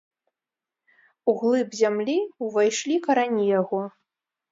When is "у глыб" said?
1.31-1.69